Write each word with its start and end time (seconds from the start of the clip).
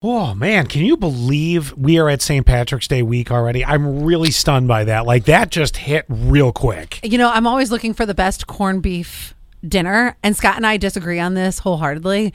Oh 0.00 0.32
man, 0.32 0.68
can 0.68 0.84
you 0.84 0.96
believe 0.96 1.76
we 1.76 1.98
are 1.98 2.08
at 2.08 2.22
St. 2.22 2.46
Patrick's 2.46 2.86
Day 2.86 3.02
week 3.02 3.32
already? 3.32 3.64
I'm 3.64 4.04
really 4.04 4.30
stunned 4.30 4.68
by 4.68 4.84
that. 4.84 5.06
Like 5.06 5.24
that 5.24 5.50
just 5.50 5.76
hit 5.76 6.04
real 6.08 6.52
quick. 6.52 7.00
You 7.02 7.18
know, 7.18 7.28
I'm 7.28 7.48
always 7.48 7.72
looking 7.72 7.94
for 7.94 8.06
the 8.06 8.14
best 8.14 8.46
corned 8.46 8.80
beef 8.80 9.34
dinner, 9.66 10.16
and 10.22 10.36
Scott 10.36 10.54
and 10.54 10.64
I 10.64 10.76
disagree 10.76 11.18
on 11.18 11.34
this 11.34 11.58
wholeheartedly. 11.58 12.32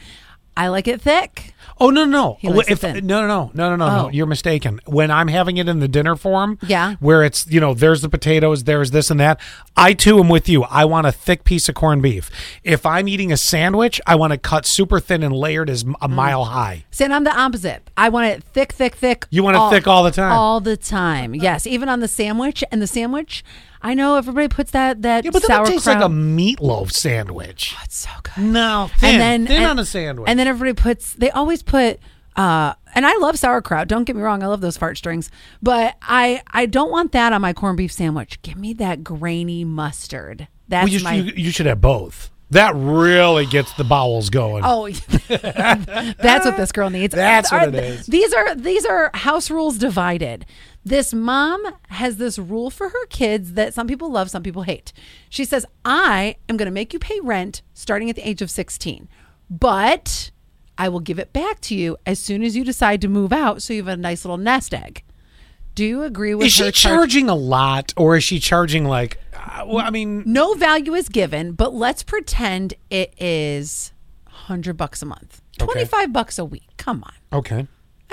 I 0.55 0.67
like 0.67 0.87
it 0.87 1.01
thick. 1.01 1.53
Oh 1.79 1.89
no 1.89 2.05
no 2.05 2.37
likes 2.43 2.69
if, 2.69 2.83
no 2.83 2.99
no 2.99 3.27
no 3.27 3.51
no 3.55 3.69
no 3.69 3.75
no 3.75 3.75
no 3.75 4.05
Oh. 4.05 4.09
you're 4.13 4.27
mistaken. 4.27 4.79
When 4.85 5.09
I'm 5.09 5.27
having 5.27 5.57
it 5.57 5.67
in 5.67 5.79
the 5.79 5.87
dinner 5.87 6.15
form, 6.15 6.59
Yeah. 6.61 6.95
where 6.99 7.23
it's 7.23 7.47
you 7.49 7.59
know 7.59 7.73
there's 7.73 8.01
the 8.03 8.09
potatoes, 8.09 8.65
there's 8.65 8.91
this 8.91 9.09
and 9.09 9.19
that. 9.19 9.39
I 9.75 9.93
too 9.93 10.19
am 10.19 10.29
with 10.29 10.47
you. 10.47 10.63
I 10.65 10.85
want 10.85 11.07
a 11.07 11.11
thick 11.11 11.43
piece 11.43 11.67
of 11.67 11.75
corned 11.75 12.03
beef. 12.03 12.29
If 12.63 12.85
I'm 12.85 13.07
eating 13.07 13.31
a 13.31 13.37
sandwich, 13.37 13.99
I 14.05 14.13
want 14.13 14.31
to 14.33 14.37
cut 14.37 14.67
super 14.67 14.99
thin 14.99 15.23
and 15.23 15.33
layered 15.35 15.69
as 15.69 15.81
a 15.81 16.07
Mm. 16.07 16.11
mile 16.11 16.45
high. 16.45 16.85
See, 16.91 17.03
and 17.05 17.13
I'm 17.13 17.23
the 17.23 17.35
opposite. 17.35 17.89
I 17.97 18.09
want 18.09 18.27
it 18.27 18.43
thick, 18.43 18.71
thick, 18.71 18.95
thick. 18.95 19.25
You 19.31 19.41
want 19.41 19.57
it 19.57 19.69
thick 19.75 19.87
all 19.87 20.03
the 20.03 20.11
time. 20.11 20.31
All 20.31 20.59
the 20.59 20.77
time. 20.77 21.33
Yes, 21.33 21.65
even 21.65 21.89
on 21.89 21.99
the 22.01 22.07
sandwich. 22.07 22.63
And 22.71 22.81
the 22.83 22.87
sandwich, 22.87 23.43
I 23.83 23.93
know 23.95 24.15
everybody 24.15 24.47
puts 24.47 24.71
that 24.71 25.01
that 25.01 25.25
Yeah, 25.25 25.31
but 25.31 25.45
then 25.45 25.61
it 25.61 25.67
tastes 25.67 25.87
like 25.87 26.01
a 26.01 26.07
meatloaf 26.07 26.91
sandwich. 26.91 27.75
Oh, 27.77 27.81
it's 27.83 27.97
so 27.97 28.09
good. 28.23 28.45
No, 28.45 28.89
thin, 28.97 29.09
and 29.09 29.21
then 29.21 29.47
thin 29.47 29.57
and, 29.57 29.65
on 29.71 29.79
a 29.79 29.85
sandwich. 29.85 30.29
And 30.29 30.39
then 30.39 30.47
everybody 30.47 30.73
puts. 30.81 31.13
They 31.13 31.29
always 31.29 31.61
put. 31.61 31.99
Uh, 32.35 32.73
and 32.95 33.05
I 33.05 33.15
love 33.17 33.37
sauerkraut. 33.37 33.87
Don't 33.87 34.05
get 34.05 34.15
me 34.15 34.21
wrong. 34.21 34.41
I 34.41 34.47
love 34.47 34.61
those 34.61 34.77
fart 34.77 34.97
strings. 34.97 35.29
But 35.61 35.97
I 36.01 36.41
I 36.47 36.65
don't 36.65 36.91
want 36.91 37.11
that 37.11 37.33
on 37.33 37.41
my 37.41 37.51
corned 37.51 37.77
beef 37.77 37.91
sandwich. 37.91 38.41
Give 38.41 38.57
me 38.57 38.73
that 38.73 39.03
grainy 39.03 39.65
mustard. 39.65 40.47
That's 40.69 40.85
well, 40.85 40.93
you, 40.93 41.03
my. 41.03 41.13
you, 41.13 41.33
you 41.35 41.51
should 41.51 41.65
have 41.65 41.81
both. 41.81 42.31
That 42.53 42.75
really 42.75 43.47
gets 43.47 43.73
the 43.73 43.83
bowels 43.83 44.29
going. 44.29 44.61
Oh, 44.63 44.87
that's 45.27 46.45
what 46.45 46.55
this 46.55 46.71
girl 46.71 46.91
needs. 46.91 47.15
That's 47.15 47.51
what 47.51 47.69
it 47.69 47.75
is. 47.75 48.05
These 48.05 48.31
are 48.31 48.53
these 48.53 48.85
are 48.85 49.09
house 49.15 49.49
rules 49.49 49.79
divided. 49.79 50.45
This 50.85 51.13
mom 51.13 51.63
has 51.89 52.17
this 52.17 52.37
rule 52.37 52.69
for 52.69 52.89
her 52.89 53.05
kids 53.07 53.53
that 53.53 53.73
some 53.73 53.87
people 53.87 54.11
love, 54.11 54.29
some 54.29 54.43
people 54.43 54.63
hate. 54.63 54.91
She 55.29 55.45
says, 55.45 55.65
"I 55.85 56.35
am 56.49 56.57
going 56.57 56.65
to 56.67 56.71
make 56.71 56.91
you 56.93 56.99
pay 56.99 57.19
rent 57.21 57.61
starting 57.73 58.09
at 58.09 58.15
the 58.17 58.27
age 58.27 58.41
of 58.41 58.51
16, 58.51 59.07
but 59.49 60.31
I 60.77 60.89
will 60.89 60.99
give 60.99 61.19
it 61.19 61.31
back 61.31 61.61
to 61.61 61.75
you 61.75 61.97
as 62.05 62.19
soon 62.19 62.43
as 62.43 62.55
you 62.57 62.65
decide 62.65 62.99
to 63.01 63.07
move 63.07 63.31
out, 63.31 63.61
so 63.61 63.73
you 63.73 63.81
have 63.83 63.87
a 63.87 63.97
nice 63.97 64.25
little 64.25 64.37
nest 64.37 64.73
egg." 64.73 65.03
Do 65.75 65.83
you 65.85 66.03
agree 66.03 66.35
with 66.35 66.45
is 66.47 66.53
she 66.53 66.63
charge- 66.63 66.75
charging 66.75 67.29
a 67.29 67.35
lot, 67.35 67.93
or 67.97 68.15
is 68.15 68.23
she 68.23 68.39
charging 68.39 68.85
like? 68.85 69.17
Uh, 69.33 69.63
well, 69.65 69.85
I 69.85 69.89
mean, 69.89 70.21
No 70.25 70.53
value 70.53 70.93
is 70.93 71.09
given, 71.09 71.53
but 71.53 71.73
let's 71.73 72.03
pretend 72.03 72.75
it 72.91 73.13
is 73.19 73.91
100 74.25 74.77
bucks 74.77 75.01
a 75.01 75.05
month. 75.07 75.41
Okay. 75.59 75.71
25 75.71 76.13
bucks 76.13 76.37
a 76.37 76.45
week. 76.45 76.67
Come 76.77 77.03
on. 77.03 77.39
okay. 77.39 77.67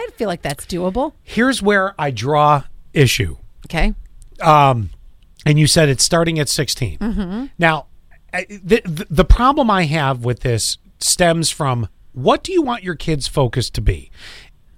I 0.09 0.11
feel 0.17 0.29
like 0.29 0.43
that's 0.43 0.65
doable. 0.67 1.13
Here's 1.23 1.63
where 1.63 1.95
I 1.99 2.11
draw 2.11 2.65
issue. 2.93 3.37
Okay. 3.67 3.95
Um, 4.43 4.91
and 5.47 5.59
you 5.59 5.67
said 5.67 5.89
it's 5.89 6.05
starting 6.05 6.39
at 6.39 6.49
16. 6.49 6.99
Mm-hmm. 6.99 7.47
Now, 7.59 7.87
the, 8.33 9.07
the 9.11 9.25
problem 9.25 9.71
I 9.71 9.85
have 9.85 10.25
with 10.25 10.41
this 10.41 10.79
stems 10.99 11.51
from 11.51 11.89
what 12.13 12.43
do 12.43 12.53
you 12.53 12.63
want 12.63 12.83
your 12.83 12.95
kids' 12.97 13.27
focus 13.29 13.71
to 13.71 13.81
be? 13.81 14.11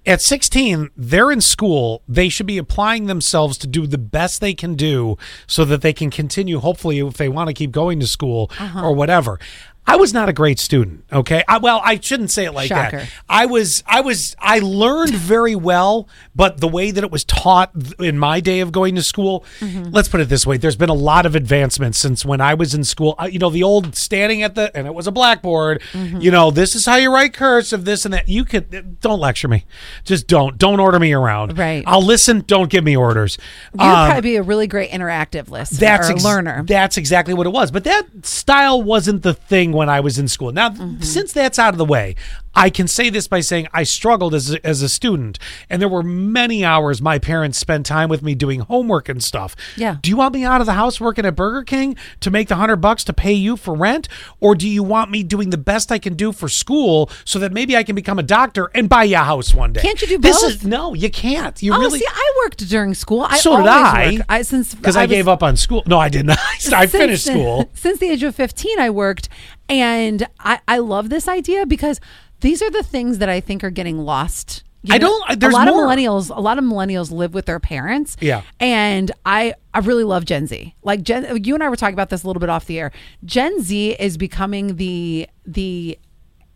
At 0.05 0.21
16, 0.21 0.89
they're 0.97 1.31
in 1.31 1.39
school. 1.39 2.01
They 2.09 2.27
should 2.27 2.45
be 2.45 2.57
applying 2.57 3.05
themselves 3.05 3.57
to 3.59 3.67
do 3.67 3.87
the 3.87 3.97
best 3.97 4.41
they 4.41 4.53
can 4.53 4.75
do 4.75 5.17
so 5.47 5.63
that 5.65 5.81
they 5.81 5.93
can 5.93 6.09
continue, 6.11 6.59
hopefully, 6.59 6.99
if 6.99 7.13
they 7.15 7.29
want 7.29 7.47
to 7.47 7.53
keep 7.53 7.71
going 7.71 8.01
to 8.01 8.07
school 8.07 8.51
Uh-huh. 8.59 8.81
or 8.83 8.93
whatever. 8.93 9.39
I 9.85 9.97
was 9.97 10.13
not 10.13 10.29
a 10.29 10.33
great 10.33 10.59
student. 10.59 11.03
Okay. 11.11 11.43
I, 11.47 11.57
well, 11.57 11.81
I 11.83 11.99
shouldn't 11.99 12.31
say 12.31 12.45
it 12.45 12.53
like 12.53 12.69
Shocker. 12.69 12.99
that. 12.99 13.09
I 13.27 13.45
was, 13.45 13.83
I 13.85 13.99
was, 14.01 14.35
I 14.39 14.59
learned 14.59 15.13
very 15.13 15.55
well, 15.55 16.07
but 16.35 16.59
the 16.61 16.67
way 16.69 16.91
that 16.91 17.03
it 17.03 17.11
was 17.11 17.23
taught 17.25 17.71
in 17.99 18.17
my 18.17 18.39
day 18.39 18.61
of 18.61 18.71
going 18.71 18.95
to 18.95 19.03
school, 19.03 19.43
Mm-hmm. 19.59 19.91
let's 19.91 20.07
put 20.07 20.21
it 20.21 20.29
this 20.29 20.45
way: 20.47 20.57
there's 20.57 20.75
been 20.75 20.89
a 20.89 20.93
lot 20.93 21.25
of 21.25 21.35
advancements 21.35 21.97
since 21.97 22.25
when 22.25 22.39
I 22.41 22.53
was 22.53 22.73
in 22.73 22.83
school. 22.83 23.15
Uh, 23.19 23.25
you 23.25 23.39
know, 23.39 23.49
the 23.49 23.63
old 23.63 23.95
standing 23.95 24.41
at 24.43 24.55
the 24.55 24.75
and 24.75 24.87
it 24.87 24.93
was 24.93 25.05
a 25.07 25.11
blackboard. 25.11 25.81
Mm-hmm. 25.91 26.21
You 26.21 26.31
know, 26.31 26.49
this 26.51 26.75
is 26.75 26.85
how 26.85 26.95
you 26.95 27.13
write 27.13 27.33
cursive, 27.33 27.83
this 27.85 28.05
and 28.05 28.13
that. 28.13 28.27
You 28.29 28.45
could 28.45 28.99
don't 29.01 29.19
lecture 29.19 29.47
me, 29.47 29.65
just 30.05 30.27
don't, 30.27 30.57
don't 30.57 30.79
order 30.79 30.99
me 30.99 31.13
around. 31.13 31.57
Right. 31.57 31.83
I'll 31.85 32.01
listen. 32.03 32.43
Don't 32.47 32.69
give 32.69 32.83
me 32.83 32.95
orders. 32.95 33.37
You'd 33.73 33.81
Um, 33.81 34.05
probably 34.07 34.21
be 34.21 34.35
a 34.37 34.43
really 34.43 34.67
great 34.67 34.91
interactive 34.91 35.49
listener 35.49 35.79
that's 35.79 36.09
ex- 36.09 36.23
learner. 36.23 36.63
That's 36.65 36.97
exactly 36.97 37.33
what 37.33 37.47
it 37.47 37.51
was. 37.51 37.69
But 37.71 37.83
that 37.83 38.25
style 38.25 38.81
wasn't 38.81 39.23
the 39.23 39.33
thing 39.33 39.71
when 39.73 39.89
I 39.89 39.99
was 39.99 40.17
in 40.19 40.27
school. 40.27 40.51
Now, 40.51 40.69
Mm-hmm. 40.69 41.01
since 41.01 41.33
that's 41.33 41.59
out 41.59 41.73
of 41.73 41.77
the 41.77 41.85
way, 41.85 42.15
I 42.55 42.69
can 42.69 42.87
say 42.87 43.09
this 43.09 43.27
by 43.27 43.39
saying 43.39 43.67
I 43.73 43.83
struggled 43.83 44.33
as 44.35 44.53
a, 44.53 44.65
as 44.65 44.81
a 44.81 44.89
student, 44.89 45.39
and 45.69 45.81
there 45.81 45.89
were 45.89 46.03
many 46.03 46.63
hours 46.63 47.01
my 47.01 47.19
parents 47.19 47.57
spent 47.57 47.85
time 47.85 48.09
with 48.09 48.21
me 48.21 48.35
doing 48.35 48.61
homework 48.61 49.09
and 49.09 49.23
stuff. 49.23 49.55
Yeah. 49.75 49.97
Do 50.01 50.09
you 50.09 50.17
want 50.17 50.33
me 50.33 50.43
out 50.43 50.61
of 50.61 50.67
the 50.67 50.73
house 50.73 51.01
working 51.01 51.25
at 51.25 51.35
Burger 51.35 51.63
King 51.63 51.95
to 52.19 52.29
make 52.31 52.47
the 52.47 52.55
hundred 52.55 52.77
bucks 52.77 53.03
to 53.05 53.13
pay 53.13 53.33
you 53.33 53.57
for 53.57 53.73
rent, 53.73 54.07
or 54.39 54.55
do 54.55 54.67
you 54.69 54.83
want 54.83 55.09
me 55.11 55.23
doing 55.23 55.49
the 55.49 55.57
best 55.57 55.91
I 55.91 55.97
can 55.99 56.13
do 56.13 56.31
for 56.31 56.47
school 56.47 57.09
so 57.25 57.39
that 57.39 57.51
maybe 57.51 57.75
I 57.75 57.83
can 57.83 57.95
become 57.95 58.19
a 58.19 58.23
doctor 58.23 58.69
and 58.75 58.87
buy 58.87 59.03
you 59.05 59.15
a 59.15 59.19
house 59.19 59.53
one 59.53 59.73
day? 59.73 59.81
Can't 59.81 60.01
you 60.01 60.07
do 60.07 60.17
This 60.19 60.41
both? 60.41 60.51
is 60.51 60.65
no, 60.65 60.93
you 60.93 61.09
can't. 61.09 61.61
You 61.61 61.73
oh, 61.73 61.79
really. 61.79 61.99
see, 61.99 62.07
I 62.07 62.33
worked 62.43 62.67
during 62.69 62.93
school. 62.93 63.21
I 63.21 63.37
so 63.37 63.57
did 63.57 63.67
I. 63.67 64.19
I 64.29 64.41
since 64.43 64.75
because 64.75 64.95
I, 64.95 65.03
was- 65.03 65.09
gave 65.11 65.27
up 65.27 65.43
on 65.43 65.57
school. 65.57 65.83
No, 65.87 65.97
I 65.99 66.09
didn't. 66.09 66.31
I 66.39 66.57
since- 66.57 66.91
finished 66.91 67.25
school. 67.25 67.71
Since 67.73 67.99
the 67.99 68.09
age 68.09 68.23
of 68.23 68.35
15, 68.35 68.79
I 68.79 68.89
worked. 68.89 69.29
And 69.69 70.27
I, 70.39 70.59
I 70.67 70.77
love 70.79 71.09
this 71.09 71.27
idea 71.27 71.65
because 71.65 71.99
these 72.43 72.61
are 72.61 72.69
the 72.69 72.83
things 72.83 73.17
that 73.17 73.29
I 73.29 73.39
think 73.39 73.63
are 73.63 73.71
getting 73.71 73.97
lost. 73.97 74.63
You 74.85 74.95
I 74.95 74.97
know, 74.97 75.07
don't- 75.27 75.39
there's 75.39 75.53
a 75.53 75.57
lot 75.57 75.67
more. 75.69 75.85
of 75.85 75.89
millennials. 75.97 76.29
A 76.35 76.39
lot 76.41 76.57
of 76.57 76.63
millennials 76.65 77.09
live 77.09 77.33
with 77.33 77.45
their 77.45 77.59
parents. 77.59 78.15
Yeah. 78.19 78.41
and 78.59 79.11
I 79.25 79.53
I 79.73 79.79
really 79.79 80.03
love 80.03 80.25
Gen 80.25 80.45
Z. 80.45 80.75
Like 80.83 81.01
Gen, 81.03 81.41
you 81.43 81.53
and 81.55 81.63
I 81.63 81.69
were 81.69 81.75
talking 81.77 81.93
about 81.95 82.09
this 82.09 82.23
a 82.23 82.27
little 82.27 82.41
bit 82.41 82.49
off 82.49 82.65
the 82.65 82.79
air. 82.79 82.91
Gen 83.25 83.61
Z 83.61 83.91
is 83.99 84.17
becoming 84.17 84.75
the 84.75 85.27
the 85.45 85.97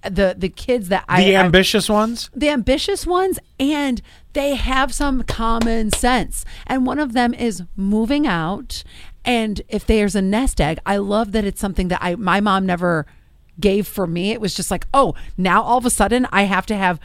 the 0.04 0.36
the 0.38 0.50
kids 0.50 0.90
that 0.90 1.04
I 1.10 1.24
The 1.24 1.36
I- 1.38 1.44
ambitious 1.44 1.90
ones. 1.90 2.30
the 2.36 2.50
ambitious 2.50 3.08
ones 3.08 3.40
and 3.60 4.02
they 4.34 4.56
have 4.56 4.94
some 4.94 5.24
common 5.24 5.90
sense 5.92 6.46
and 6.68 6.86
one 6.86 7.00
of 7.00 7.14
them 7.14 7.34
is 7.34 7.64
moving 7.76 8.28
out 8.28 8.84
and 9.26 9.62
if 9.68 9.86
there's 9.88 10.16
a 10.16 10.22
nest 10.22 10.62
egg 10.62 10.78
i 10.86 10.96
love 10.98 11.32
that 11.32 11.44
it's 11.44 11.60
something 11.60 11.88
that 11.88 11.98
i 12.02 12.14
my 12.16 12.40
mom 12.40 12.64
never 12.66 13.08
gave 13.60 13.88
for 13.88 14.06
me 14.08 14.32
it 14.32 14.42
was 14.42 14.54
just 14.54 14.70
like 14.70 14.86
oh 14.94 15.16
now 15.38 15.62
all 15.64 15.78
of 15.78 15.86
a 15.86 15.90
sudden 15.90 16.28
i 16.32 16.44
have 16.44 16.66
to 16.66 16.76
have 16.76 17.00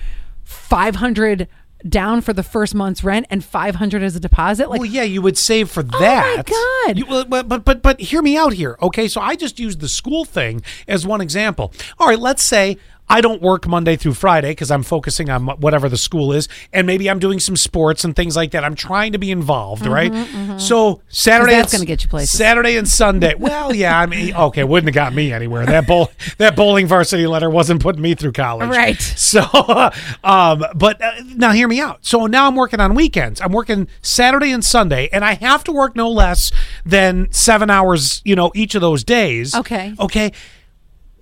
500 0.44 1.48
down 1.88 2.20
for 2.20 2.32
the 2.32 2.42
first 2.42 2.74
month's 2.74 3.02
rent 3.02 3.26
and 3.30 3.44
500 3.44 4.02
as 4.02 4.14
a 4.16 4.20
deposit 4.20 4.70
like 4.70 4.80
well, 4.80 4.88
yeah, 4.88 5.02
you 5.02 5.22
would 5.22 5.36
save 5.38 5.70
for 5.70 5.80
oh 5.80 5.86
my 5.92 5.98
that. 6.00 6.46
God. 6.46 6.98
You, 6.98 7.24
but, 7.24 7.48
but 7.48 7.64
but 7.64 7.82
but 7.82 8.00
hear 8.00 8.22
me 8.22 8.36
out 8.36 8.52
here, 8.52 8.76
okay? 8.80 9.08
So 9.08 9.20
I 9.20 9.36
just 9.36 9.58
used 9.58 9.80
the 9.80 9.88
school 9.88 10.24
thing 10.24 10.62
as 10.86 11.06
one 11.06 11.20
example. 11.20 11.72
All 11.98 12.06
right, 12.06 12.18
let's 12.18 12.44
say 12.44 12.78
I 13.12 13.20
don't 13.20 13.42
work 13.42 13.66
Monday 13.68 13.96
through 13.96 14.14
Friday 14.14 14.50
because 14.50 14.70
I'm 14.70 14.82
focusing 14.82 15.28
on 15.30 15.46
whatever 15.46 15.88
the 15.88 15.96
school 15.96 16.32
is, 16.32 16.48
and 16.72 16.86
maybe 16.86 17.08
I'm 17.10 17.18
doing 17.18 17.38
some 17.40 17.56
sports 17.56 18.04
and 18.04 18.16
things 18.16 18.36
like 18.36 18.52
that. 18.52 18.64
I'm 18.64 18.74
trying 18.74 19.12
to 19.12 19.18
be 19.18 19.30
involved, 19.30 19.86
right? 19.86 20.12
So 20.58 21.02
Saturday, 21.08 21.52
Mm-hmm, 21.52 21.60
that's 21.60 21.72
and- 21.74 21.80
gonna 21.80 21.86
get 21.86 22.02
you 22.02 22.08
places. 22.08 22.38
Saturday 22.38 22.76
and 22.76 22.88
Sunday. 22.88 23.34
Well, 23.38 23.74
yeah, 23.74 23.98
I 23.98 24.06
mean, 24.06 24.34
okay, 24.34 24.64
wouldn't 24.64 24.88
have 24.88 24.94
got 24.94 25.12
me 25.14 25.32
anywhere. 25.32 25.66
That 25.66 25.86
bowl, 25.86 26.10
that 26.38 26.56
bowling 26.56 26.86
varsity 26.86 27.26
letter 27.26 27.50
wasn't 27.50 27.82
putting 27.82 28.02
me 28.02 28.14
through 28.14 28.32
college, 28.32 28.68
Right. 28.70 29.00
So, 29.00 29.42
um, 30.24 30.64
but 30.74 31.00
uh, 31.02 31.12
now 31.36 31.52
hear 31.52 31.68
me 31.68 31.80
out. 31.80 31.98
So 32.04 32.26
now 32.26 32.46
I'm 32.46 32.56
working 32.56 32.80
on 32.80 32.94
weekends. 32.94 33.40
I'm 33.40 33.52
working 33.52 33.88
Saturday 34.00 34.50
and 34.52 34.64
Sunday, 34.64 35.08
and 35.12 35.24
I 35.24 35.34
have 35.34 35.64
to 35.64 35.72
work 35.72 35.94
no 35.96 36.10
less 36.10 36.50
than 36.86 37.30
seven 37.32 37.70
hours, 37.70 38.22
you 38.24 38.34
know, 38.36 38.50
each 38.54 38.74
of 38.74 38.80
those 38.80 39.04
days. 39.04 39.54
Okay. 39.54 39.94
Okay. 39.98 40.32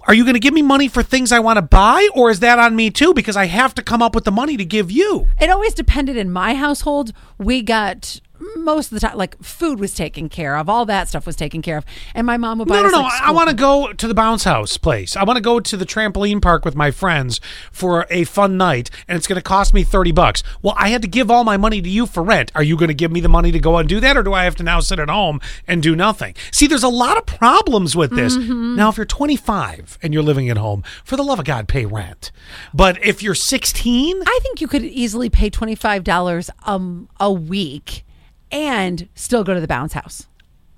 Are 0.07 0.15
you 0.15 0.25
going 0.25 0.35
to 0.35 0.41
give 0.41 0.55
me 0.55 0.63
money 0.63 0.89
for 0.89 1.03
things 1.03 1.31
I 1.31 1.41
want 1.41 1.59
to 1.59 1.63
buy, 1.63 2.09
or 2.15 2.31
is 2.31 2.41
that 2.41 2.59
on 2.59 2.75
me 2.75 2.91
too? 2.91 3.13
Because 3.13 3.37
I 3.37 3.47
have 3.47 3.75
to 3.75 3.83
come 3.83 4.01
up 4.03 4.15
with 4.15 4.25
the 4.25 4.31
money 4.31 4.57
to 4.57 4.65
give 4.65 4.91
you. 4.91 5.27
it 5.41 5.51
always 5.51 5.75
depended 5.75 6.17
in 6.17 6.31
my 6.31 6.55
household 6.55 7.13
we 7.39 7.63
got 7.63 8.21
most 8.57 8.93
of 8.93 9.01
the 9.01 9.07
time 9.07 9.17
like 9.17 9.41
food 9.43 9.79
was 9.81 9.95
taken 9.95 10.29
care 10.29 10.57
of 10.57 10.69
all 10.69 10.85
that 10.87 11.09
stuff 11.09 11.27
was 11.27 11.37
taken 11.37 11.63
care 11.63 11.77
of 11.79 11.85
and 12.15 12.27
my 12.27 12.37
mom 12.37 12.59
would 12.59 12.69
buy 12.69 12.77
No, 12.77 12.83
no, 12.83 12.87
us, 12.89 12.93
no. 12.93 13.01
like, 13.03 13.23
I, 13.23 13.29
I 13.29 13.31
want 13.31 13.49
to 13.51 13.55
go 13.57 13.93
to 13.93 14.09
the 14.09 14.15
bounce 14.15 14.45
house 14.45 14.77
place. 14.77 15.17
I 15.17 15.25
want 15.25 15.37
to 15.37 15.43
go 15.43 15.61
to 15.61 15.77
the 15.77 15.87
trampoline 15.87 16.41
park 16.43 16.65
with 16.65 16.75
my 16.75 16.91
friends 16.91 17.41
for 17.73 18.07
a 18.11 18.25
fun 18.25 18.57
night, 18.57 18.91
and 19.09 19.17
it's 19.17 19.27
going 19.27 19.37
to 19.37 19.43
cost 19.43 19.73
me 19.75 19.83
30 19.85 20.13
bucks. 20.13 20.43
Well, 20.63 20.75
I 20.79 20.89
had 20.91 21.03
to 21.03 21.09
give 21.09 21.31
all 21.31 21.45
my 21.45 21.57
money 21.57 21.81
to 21.83 21.89
you 21.89 22.07
for 22.07 22.23
rent. 22.23 22.51
Are 22.55 22.63
you 22.63 22.77
going 22.77 22.89
to 22.89 22.95
give 22.95 23.11
me 23.13 23.21
the 23.21 23.29
money 23.29 23.53
to 23.53 23.59
go 23.59 23.77
and 23.79 23.89
do 23.89 24.01
that, 24.01 24.17
or 24.17 24.23
do 24.23 24.33
I 24.33 24.45
have 24.45 24.57
to 24.57 24.63
now 24.63 24.81
sit 24.81 24.99
at 24.99 25.09
home 25.09 25.41
and 25.67 25.83
do 25.83 25.95
nothing? 25.97 26.35
See, 26.53 26.67
there's 26.67 26.83
a 26.83 26.89
lot 26.89 27.17
of 27.17 27.27
problems 27.27 27.97
with 27.97 28.11
this. 28.15 28.37
Mm-hmm. 28.37 28.77
Now, 28.77 28.89
if 28.91 28.97
you're 28.97 29.07
25 29.07 29.99
and 30.03 30.13
you're 30.15 30.23
living 30.23 30.49
at 30.49 30.57
home, 30.57 30.83
for 31.05 31.17
the 31.17 31.23
love 31.23 31.39
of 31.39 31.45
God, 31.45 31.69
pay 31.69 31.87
rent. 31.87 32.31
But 32.75 33.03
if 33.05 33.23
you're 33.23 33.35
16, 33.35 34.23
I 34.27 34.39
think 34.43 34.61
you 34.61 34.69
could 34.69 34.85
easily 34.85 35.29
pay 35.31 35.51
twenty 35.51 35.75
five 35.75 36.05
dollars 36.05 36.51
um 36.65 37.09
a 37.19 37.31
week 37.33 38.05
and 38.51 39.09
still 39.15 39.45
go 39.45 39.55
to 39.55 39.61
the 39.61 39.69
bounce 39.69 39.93
house. 39.93 40.27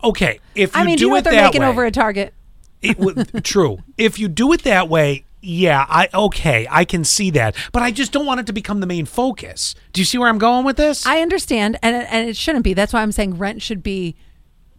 okay. 0.03 0.41
If 0.55 0.75
you 0.75 0.81
I 0.81 0.85
mean, 0.85 0.97
do 0.97 1.01
do 1.01 1.05
you 1.05 1.09
know 1.11 1.15
it 1.15 1.19
what 1.19 1.25
they're 1.25 1.33
that 1.35 1.45
making 1.45 1.63
way, 1.63 1.69
over 1.69 1.85
at 1.85 1.95
Target? 1.95 2.35
it 2.81 2.99
would 2.99 3.45
true. 3.45 3.79
If 3.97 4.19
you 4.19 4.29
do 4.29 4.53
it 4.53 4.63
that 4.65 4.89
way, 4.89 5.25
yeah, 5.41 5.87
I 5.89 6.09
okay, 6.15 6.67
I 6.71 6.85
can 6.85 7.05
see 7.05 7.31
that, 7.31 7.57
but 7.73 7.83
I 7.83 7.91
just 7.91 8.13
don't 8.13 8.27
want 8.27 8.41
it 8.41 8.47
to 8.47 8.53
become 8.53 8.81
the 8.81 8.87
main 8.87 9.07
focus. 9.07 9.75
Do 9.93 10.01
you 10.01 10.05
see 10.05 10.19
where 10.19 10.29
I'm 10.29 10.39
going 10.39 10.65
with 10.65 10.77
this? 10.77 11.05
I 11.07 11.21
understand, 11.21 11.79
and 11.83 11.97
and 11.97 12.29
it 12.29 12.37
shouldn't 12.37 12.65
be. 12.65 12.75
That's 12.75 12.93
why 12.93 13.03
I'm 13.03 13.13
saying 13.13 13.39
rent 13.39 13.63
should 13.63 13.83
be 13.83 14.15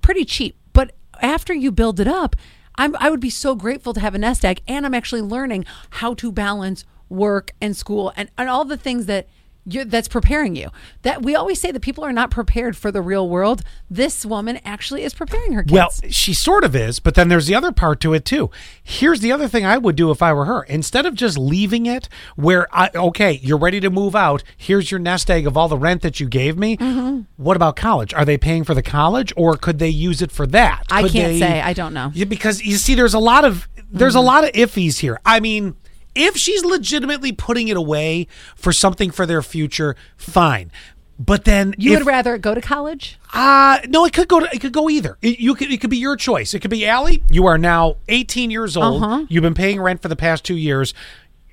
pretty 0.01 0.23
cheap. 0.25 0.55
But 0.71 0.91
after 1.21 1.53
you 1.53 1.71
build 1.71 1.99
it 1.99 2.07
up, 2.07 2.35
I'm 2.75 2.95
I 2.97 3.09
would 3.09 3.19
be 3.19 3.29
so 3.29 3.55
grateful 3.55 3.93
to 3.93 3.99
have 3.99 4.15
a 4.15 4.17
nest 4.17 4.45
egg, 4.45 4.61
and 4.67 4.85
I'm 4.85 4.93
actually 4.93 5.21
learning 5.21 5.65
how 5.89 6.13
to 6.15 6.31
balance 6.31 6.85
work 7.09 7.51
and 7.61 7.75
school 7.75 8.11
and, 8.15 8.29
and 8.37 8.49
all 8.49 8.65
the 8.65 8.77
things 8.77 9.05
that 9.05 9.27
you 9.65 9.85
that's 9.85 10.07
preparing 10.07 10.55
you. 10.55 10.69
That 11.03 11.21
we 11.21 11.35
always 11.35 11.59
say 11.61 11.71
that 11.71 11.79
people 11.79 12.03
are 12.03 12.11
not 12.13 12.31
prepared 12.31 12.75
for 12.75 12.91
the 12.91 13.01
real 13.01 13.29
world. 13.29 13.61
This 13.89 14.25
woman 14.25 14.59
actually 14.65 15.03
is 15.03 15.13
preparing 15.13 15.53
her 15.53 15.63
kids. 15.63 15.71
Well, 15.73 15.89
she 16.09 16.33
sort 16.33 16.63
of 16.63 16.75
is, 16.75 16.99
but 16.99 17.15
then 17.15 17.29
there's 17.29 17.47
the 17.47 17.55
other 17.55 17.71
part 17.71 17.99
to 18.01 18.13
it 18.13 18.25
too. 18.25 18.49
Here's 18.81 19.19
the 19.21 19.31
other 19.31 19.47
thing 19.47 19.65
I 19.65 19.77
would 19.77 19.95
do 19.95 20.11
if 20.11 20.21
I 20.21 20.33
were 20.33 20.45
her. 20.45 20.63
Instead 20.63 21.05
of 21.05 21.15
just 21.15 21.37
leaving 21.37 21.85
it 21.85 22.09
where 22.35 22.67
I 22.75 22.89
okay, 22.93 23.33
you're 23.41 23.57
ready 23.57 23.79
to 23.79 23.89
move 23.89 24.15
out, 24.15 24.43
here's 24.57 24.91
your 24.91 24.99
nest 24.99 25.29
egg 25.31 25.47
of 25.47 25.55
all 25.55 25.67
the 25.67 25.77
rent 25.77 26.01
that 26.01 26.19
you 26.19 26.27
gave 26.27 26.57
me. 26.57 26.77
Mm-hmm. 26.77 27.21
What 27.37 27.55
about 27.55 27.75
college? 27.75 28.13
Are 28.13 28.25
they 28.25 28.37
paying 28.37 28.63
for 28.63 28.73
the 28.73 28.83
college 28.83 29.31
or 29.37 29.55
could 29.55 29.79
they 29.79 29.89
use 29.89 30.21
it 30.21 30.31
for 30.31 30.45
that? 30.47 30.83
I 30.91 31.01
can't 31.03 31.13
they- 31.33 31.39
say. 31.39 31.61
I 31.61 31.73
don't 31.73 31.93
know. 31.93 32.11
Yeah, 32.13 32.25
because 32.25 32.61
you 32.63 32.75
see 32.77 32.95
there's 32.95 33.13
a 33.13 33.19
lot 33.19 33.45
of 33.45 33.67
there's 33.91 34.13
Mm-hmm. 34.13 34.17
a 34.19 34.21
lot 34.21 34.43
of 34.43 34.51
iffies 34.53 34.99
here. 34.99 35.19
I 35.25 35.39
mean, 35.39 35.75
if 36.15 36.37
she's 36.37 36.63
legitimately 36.63 37.31
putting 37.31 37.67
it 37.67 37.77
away 37.77 38.27
for 38.55 38.71
something 38.71 39.11
for 39.11 39.25
their 39.25 39.41
future, 39.41 39.95
fine. 40.17 40.71
But 41.19 41.45
then 41.45 41.75
you 41.77 41.93
if, 41.93 41.99
would 41.99 42.07
rather 42.07 42.37
go 42.37 42.55
to 42.55 42.61
college? 42.61 43.19
uh 43.33 43.79
no, 43.87 44.05
it 44.05 44.13
could 44.13 44.27
go 44.27 44.39
to 44.39 44.49
it 44.51 44.59
could 44.59 44.73
go 44.73 44.89
either. 44.89 45.17
It, 45.21 45.39
you 45.39 45.53
could 45.55 45.71
it 45.71 45.79
could 45.79 45.89
be 45.89 45.97
your 45.97 46.15
choice. 46.15 46.53
It 46.53 46.59
could 46.59 46.71
be 46.71 46.87
Allie. 46.87 47.23
You 47.29 47.45
are 47.45 47.57
now 47.57 47.97
18 48.09 48.49
years 48.51 48.75
old. 48.75 49.03
Uh-huh. 49.03 49.25
You've 49.29 49.43
been 49.43 49.53
paying 49.53 49.79
rent 49.79 50.01
for 50.01 50.07
the 50.07 50.15
past 50.15 50.43
two 50.43 50.57
years. 50.57 50.93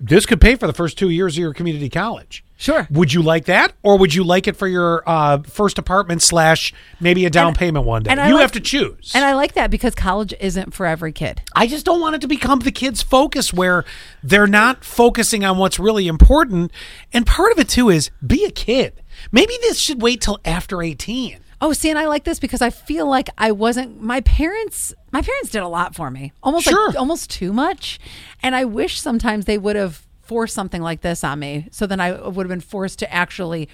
This 0.01 0.27
could 0.27 0.41
pay 0.41 0.57
for 0.57 0.67
the 0.67 0.73
first 0.73 0.97
two 0.99 1.11
years 1.11 1.37
of 1.37 1.41
your 1.43 1.53
community 1.55 1.89
college. 1.89 2.43
Sure. 2.57 2.87
Would 2.91 3.13
you 3.15 3.23
like 3.23 3.47
that, 3.47 3.73
or 3.83 3.97
would 3.97 4.13
you 4.15 4.23
like 4.23 4.47
it 4.47 4.55
for 4.55 4.69
your 4.69 5.03
uh, 5.07 5.39
first 5.45 5.79
apartment 5.79 6.21
slash 6.23 6.75
maybe 7.01 7.25
a 7.25 7.31
down 7.31 7.49
And- 7.49 7.57
payment 7.57 7.87
one 7.87 8.03
day? 8.03 8.11
and 8.11 8.21
I 8.21 8.29
you 8.29 8.35
like- 8.35 8.43
have 8.43 8.53
to 8.53 8.61
choose. 8.61 9.13
And 9.15 9.25
I 9.25 9.33
like 9.35 9.55
that 9.55 9.71
because 9.71 9.95
college 9.95 10.35
isn't 10.39 10.75
for 10.75 10.85
every 10.85 11.13
kid. 11.13 11.41
I 11.55 11.67
just 11.67 11.87
don't 11.87 12.01
want 12.03 12.17
it 12.17 12.21
to 12.21 12.29
become 12.29 12.59
the 12.61 12.71
kids' 12.73 13.01
focus 13.03 13.53
where 13.53 13.85
they're 14.23 14.47
not 14.47 14.85
focusing 14.85 15.43
on 15.43 15.57
what's 15.57 15.79
really 15.79 16.07
important. 16.07 16.71
And 17.15 17.27
part 17.27 17.51
of 17.53 17.59
it 17.59 17.69
too 17.71 17.89
is 17.89 18.11
be 18.27 18.45
a 18.45 18.51
kid. 18.51 18.93
Maybe 19.33 19.55
this 19.63 19.79
should 19.79 20.03
wait 20.03 20.21
till 20.21 20.39
after 20.45 20.83
18. 20.83 21.39
Oh, 21.63 21.73
see, 21.75 21.91
and 21.91 21.99
I 21.99 22.07
like 22.07 22.25
this 22.25 22.39
because 22.41 22.63
I 22.63 22.71
feel 22.71 23.07
like 23.07 23.29
I 23.37 23.53
wasn't. 23.53 24.01
My 24.01 24.21
parents, 24.23 24.95
my 25.13 25.21
parents 25.21 25.51
did 25.51 25.63
a 25.63 25.69
lot 25.69 25.95
for 25.95 26.11
me, 26.11 26.33
almost 26.43 26.65
Sure. 26.67 26.87
like 26.89 26.97
almost 26.99 27.29
too 27.31 27.53
much, 27.53 27.99
and 28.43 28.55
I 28.57 28.65
wish 28.65 28.99
sometimes 29.01 29.45
they 29.45 29.59
would 29.59 29.77
have 29.77 30.07
forced 30.23 30.55
something 30.55 30.81
like 30.81 31.03
this 31.03 31.23
on 31.23 31.39
me, 31.41 31.67
so 31.71 31.87
then 31.87 32.01
I 32.01 32.13
would 32.13 32.45
have 32.47 32.49
been 32.49 32.61
forced 32.61 32.99
to 33.01 33.13
actually 33.13 33.69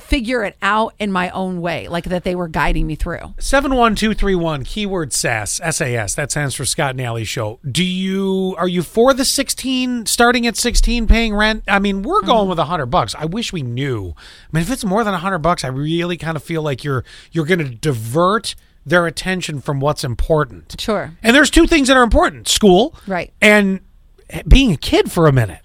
figure 0.00 0.44
it 0.44 0.56
out 0.62 0.94
in 0.98 1.10
my 1.12 1.30
own 1.30 1.60
way, 1.60 1.88
like 1.88 2.04
that 2.04 2.24
they 2.24 2.34
were 2.34 2.48
guiding 2.48 2.86
me 2.86 2.94
through. 2.94 3.34
71231 3.38 4.64
keyword 4.64 5.12
SAS 5.12 5.60
SAS 5.70 6.14
that 6.14 6.30
stands 6.30 6.54
for 6.54 6.64
Scott 6.64 6.90
and 6.92 7.00
Alley 7.00 7.24
show. 7.24 7.58
Do 7.70 7.84
you 7.84 8.54
are 8.58 8.68
you 8.68 8.82
for 8.82 9.12
the 9.14 9.24
16 9.24 10.06
starting 10.06 10.46
at 10.46 10.56
16 10.56 11.06
paying 11.06 11.34
rent? 11.34 11.64
I 11.68 11.78
mean, 11.78 12.02
we're 12.02 12.14
Mm-hmm. 12.20 12.26
going 12.30 12.48
with 12.48 12.58
100 12.58 12.86
bucks. 12.86 13.14
I 13.18 13.24
wish 13.26 13.52
we 13.52 13.62
knew. 13.62 14.14
I 14.16 14.48
mean, 14.52 14.62
if 14.62 14.70
it's 14.70 14.84
more 14.84 15.02
than 15.04 15.12
100 15.12 15.38
bucks, 15.40 15.64
I 15.64 15.68
really 15.68 16.16
kind 16.16 16.36
of 16.36 16.42
feel 16.42 16.62
like 16.62 16.84
you're 16.84 17.04
you're 17.32 17.44
going 17.44 17.58
to 17.58 17.68
divert 17.68 18.54
their 18.86 19.06
attention 19.06 19.60
from 19.60 19.80
what's 19.80 20.04
important. 20.04 20.76
Sure. 20.78 21.12
And 21.22 21.34
there's 21.34 21.50
two 21.50 21.66
things 21.66 21.88
that 21.88 21.96
are 21.96 22.02
important: 22.02 22.48
school, 22.48 22.94
Right. 23.06 23.32
and 23.42 23.80
being 24.48 24.72
a 24.72 24.76
kid 24.76 25.10
for 25.12 25.26
a 25.26 25.32
minute. 25.32 25.60